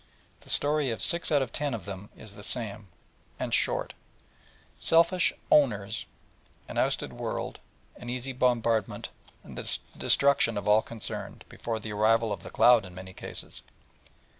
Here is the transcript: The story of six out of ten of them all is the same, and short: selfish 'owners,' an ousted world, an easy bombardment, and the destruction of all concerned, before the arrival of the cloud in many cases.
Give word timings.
The 0.39 0.49
story 0.49 0.89
of 0.89 0.99
six 0.99 1.31
out 1.31 1.43
of 1.43 1.53
ten 1.53 1.75
of 1.75 1.85
them 1.85 2.09
all 2.15 2.19
is 2.23 2.33
the 2.33 2.41
same, 2.43 2.87
and 3.39 3.53
short: 3.53 3.93
selfish 4.79 5.31
'owners,' 5.51 6.07
an 6.67 6.79
ousted 6.79 7.13
world, 7.13 7.59
an 7.97 8.09
easy 8.09 8.33
bombardment, 8.33 9.09
and 9.43 9.55
the 9.55 9.77
destruction 9.95 10.57
of 10.57 10.67
all 10.67 10.81
concerned, 10.81 11.45
before 11.49 11.79
the 11.79 11.93
arrival 11.93 12.33
of 12.33 12.41
the 12.41 12.49
cloud 12.49 12.83
in 12.83 12.95
many 12.95 13.13
cases. 13.13 13.61